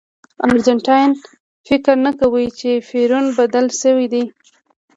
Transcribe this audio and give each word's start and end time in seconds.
ارجنټاینان 0.45 1.11
فکر 1.67 1.93
نه 2.05 2.11
کوي 2.19 2.45
چې 2.59 2.69
پېرون 2.89 3.25
بدل 3.39 3.65
شوی 3.81 4.07
دی. 4.13 4.23